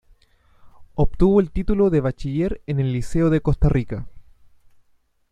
[0.95, 4.07] Obtuvo el título de bachiller en el Liceo de Costa Rica.